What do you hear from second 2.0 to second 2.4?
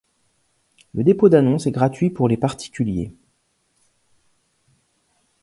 pour les